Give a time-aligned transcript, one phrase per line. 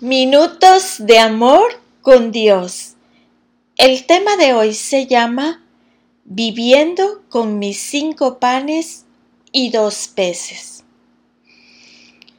[0.00, 2.94] Minutos de amor con Dios.
[3.76, 5.66] El tema de hoy se llama
[6.24, 9.06] Viviendo con mis cinco panes
[9.50, 10.84] y dos peces.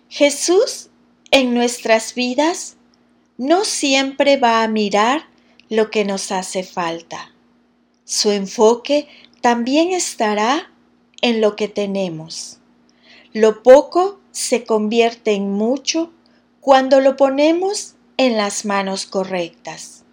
[0.07, 0.87] Jesús
[1.31, 2.77] en nuestras vidas
[3.37, 5.27] no siempre va a mirar
[5.67, 7.33] lo que nos hace falta.
[8.05, 9.09] Su enfoque
[9.41, 10.71] también estará
[11.21, 12.59] en lo que tenemos.
[13.33, 16.13] Lo poco se convierte en mucho
[16.69, 20.03] cuando lo ponemos en las manos correctas.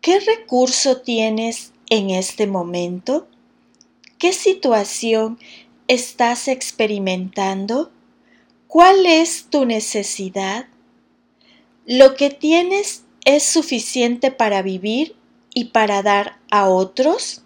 [0.00, 3.28] ¿Qué recurso tienes en este momento?
[4.18, 5.38] ¿Qué situación
[5.86, 7.92] estás experimentando?
[8.66, 10.66] ¿Cuál es tu necesidad?
[11.86, 15.14] ¿Lo que tienes es suficiente para vivir
[15.54, 17.42] y para dar a otros?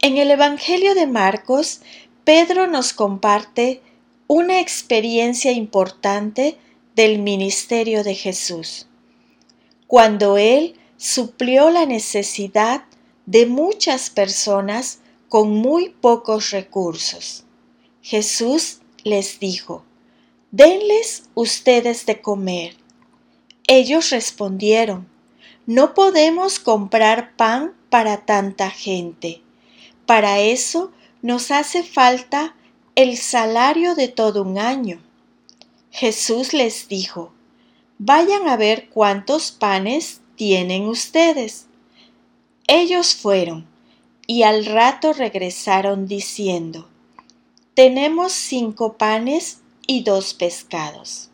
[0.00, 1.82] En el Evangelio de Marcos,
[2.24, 3.82] Pedro nos comparte
[4.28, 6.56] una experiencia importante
[7.00, 8.86] del ministerio de Jesús,
[9.86, 12.84] cuando Él suplió la necesidad
[13.24, 14.98] de muchas personas
[15.30, 17.44] con muy pocos recursos.
[18.02, 19.82] Jesús les dijo,
[20.50, 22.76] denles ustedes de comer.
[23.66, 25.08] Ellos respondieron,
[25.64, 29.42] no podemos comprar pan para tanta gente
[30.10, 30.90] para eso
[31.22, 32.56] nos hace falta
[32.96, 35.00] el salario de todo un año.
[35.90, 37.32] Jesús les dijo,
[37.98, 41.66] vayan a ver cuántos panes tienen ustedes.
[42.68, 43.66] Ellos fueron
[44.26, 46.88] y al rato regresaron diciendo,
[47.74, 51.30] tenemos cinco panes y dos pescados.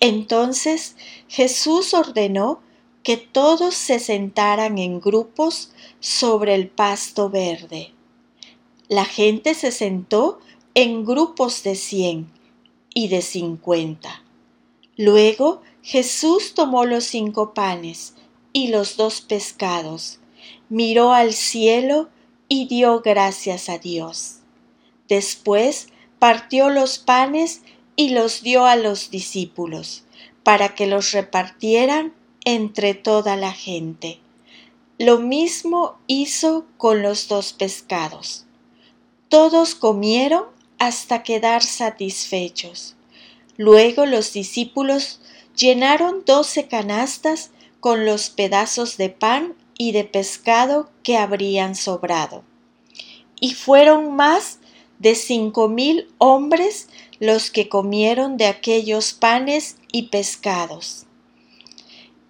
[0.00, 0.96] Entonces
[1.28, 2.60] Jesús ordenó
[3.02, 7.92] que todos se sentaran en grupos sobre el pasto verde.
[8.88, 10.40] La gente se sentó
[10.74, 12.39] en grupos de cien
[12.94, 14.22] y de cincuenta.
[14.96, 18.14] Luego Jesús tomó los cinco panes
[18.52, 20.18] y los dos pescados,
[20.68, 22.08] miró al cielo
[22.48, 24.38] y dio gracias a Dios.
[25.08, 27.62] Después partió los panes
[27.96, 30.04] y los dio a los discípulos,
[30.42, 32.14] para que los repartieran
[32.44, 34.20] entre toda la gente.
[34.98, 38.46] Lo mismo hizo con los dos pescados.
[39.28, 40.44] Todos comieron
[40.80, 42.96] hasta quedar satisfechos.
[43.56, 45.20] Luego los discípulos
[45.54, 52.44] llenaron doce canastas con los pedazos de pan y de pescado que habrían sobrado.
[53.38, 54.58] Y fueron más
[54.98, 61.06] de cinco mil hombres los que comieron de aquellos panes y pescados.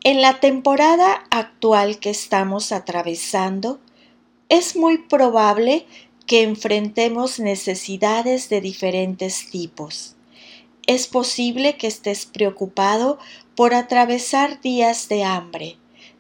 [0.03, 3.79] En la temporada actual que estamos atravesando,
[4.49, 5.87] es muy probable
[6.31, 10.15] que enfrentemos necesidades de diferentes tipos.
[10.87, 13.19] Es posible que estés preocupado
[13.57, 15.77] por atravesar días de hambre,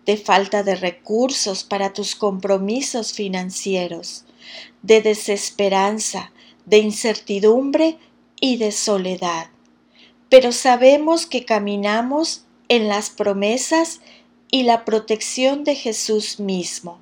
[0.06, 4.25] de falta de recursos para tus compromisos financieros,
[4.82, 6.32] de desesperanza,
[6.66, 7.97] de incertidumbre
[8.41, 9.50] y de soledad.
[10.28, 14.00] Pero sabemos que caminamos en las promesas
[14.50, 16.99] y la protección de Jesús mismo.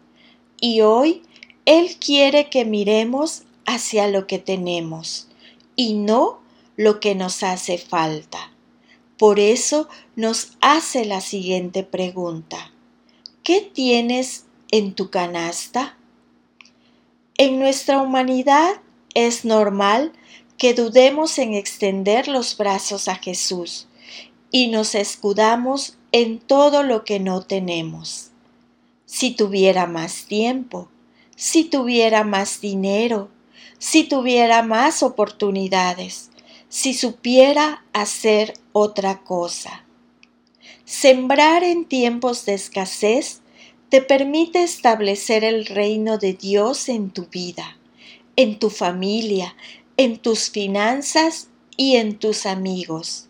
[0.60, 1.22] Y hoy
[1.68, 5.28] Él quiere que miremos hacia lo que tenemos
[5.76, 6.40] y no
[6.76, 8.54] lo que nos hace falta.
[9.18, 9.86] Por eso
[10.16, 12.72] nos hace la siguiente pregunta.
[13.42, 15.98] ¿Qué tienes en tu canasta?
[17.36, 18.80] En nuestra humanidad
[19.12, 20.14] es normal
[20.56, 23.88] que dudemos en extender los brazos a Jesús
[24.50, 28.30] y nos escudamos en todo lo que no tenemos.
[29.04, 30.88] Si tuviera más tiempo,
[31.38, 33.28] si tuviera más dinero,
[33.78, 36.31] si tuviera más oportunidades,
[36.69, 39.84] si supiera hacer otra cosa.
[40.84, 43.41] Sembrar en tiempos de escasez
[43.88, 47.78] te permite establecer el reino de Dios en tu vida,
[48.34, 49.54] en tu familia,
[49.97, 53.28] en tus finanzas y en tus amigos.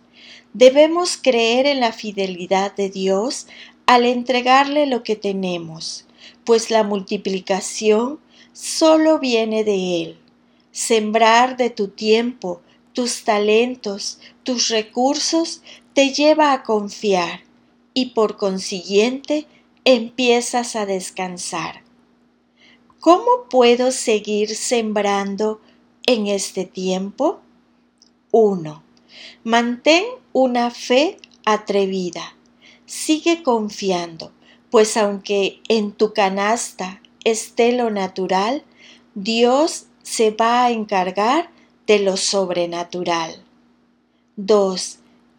[0.55, 3.49] Debemos creer en la fidelidad de Dios
[3.85, 6.07] al entregarle lo que tenemos,
[6.49, 8.21] pues la multiplicación
[8.55, 10.19] solo viene de Él.
[10.73, 12.63] Sembrar de tu tiempo,
[12.95, 15.61] tus talentos, tus recursos
[15.93, 17.43] te lleva a confiar
[17.93, 19.47] y por consiguiente
[19.85, 21.83] empiezas a descansar.
[22.99, 25.61] ¿Cómo puedo seguir sembrando
[26.07, 27.41] en este tiempo?
[28.31, 28.83] 1.
[29.45, 32.39] Mantén una fe atrevida.
[32.87, 34.33] Sigue confiando,
[34.71, 38.65] pues aunque en tu canasta esté lo natural,
[39.15, 41.51] Dios se va a encargar
[41.87, 43.43] de lo sobrenatural.
[44.37, 44.99] 2.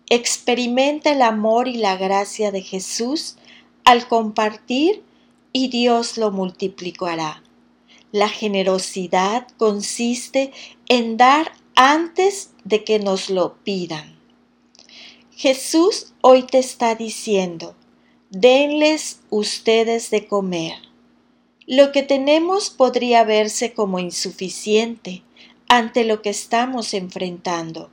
[0.09, 3.37] experimenta el amor y la gracia de Jesús
[3.85, 5.03] al compartir
[5.53, 7.43] y Dios lo multiplicará.
[8.11, 10.51] La generosidad consiste
[10.87, 14.17] en dar antes de que nos lo pidan.
[15.31, 17.75] Jesús hoy te está diciendo,
[18.29, 20.75] denles ustedes de comer.
[21.65, 25.23] Lo que tenemos podría verse como insuficiente
[25.67, 27.89] ante lo que estamos enfrentando.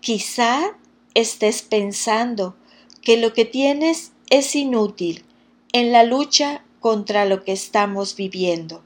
[0.00, 0.76] Quizá
[1.14, 2.56] estés pensando
[3.00, 5.24] que lo que tienes es inútil
[5.72, 8.82] en la lucha contra lo que estamos viviendo.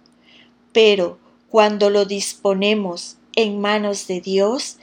[0.73, 1.19] Pero
[1.49, 4.79] cuando lo disponemos en manos de Dios,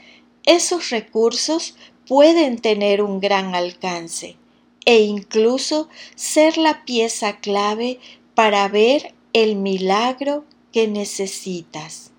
[0.46, 1.76] esos recursos
[2.06, 4.38] pueden tener un gran alcance
[4.86, 8.00] e incluso ser la pieza clave
[8.36, 12.12] para ver el milagro que necesitas.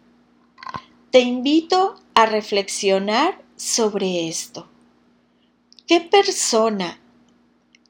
[1.10, 4.68] Te invito a reflexionar sobre esto.
[5.86, 7.00] ¿Qué persona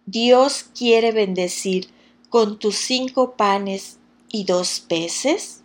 [0.07, 1.89] Dios quiere bendecir
[2.31, 3.99] con tus cinco panes
[4.29, 5.63] y dos peces?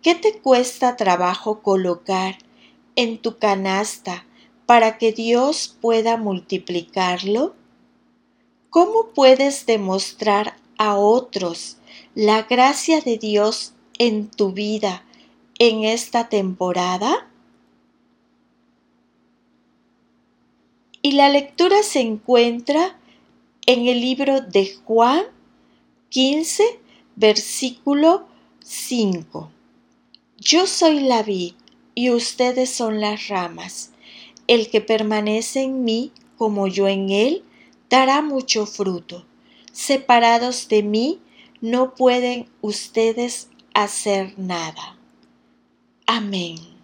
[0.00, 2.38] ¿Qué te cuesta trabajo colocar
[2.94, 4.24] en tu canasta
[4.64, 7.54] para que Dios pueda multiplicarlo?
[8.70, 11.78] ¿Cómo puedes demostrar a otros
[12.14, 15.04] la gracia de Dios en tu vida
[15.58, 17.28] en esta temporada?
[21.02, 22.98] Y la lectura se encuentra
[23.66, 25.22] en el libro de Juan
[26.08, 26.64] 15,
[27.14, 28.26] versículo
[28.64, 29.50] 5.
[30.38, 31.54] Yo soy la vid
[31.94, 33.92] y ustedes son las ramas.
[34.46, 37.44] El que permanece en mí como yo en él,
[37.90, 39.24] dará mucho fruto.
[39.72, 41.20] Separados de mí,
[41.60, 44.96] no pueden ustedes hacer nada.
[46.06, 46.75] Amén.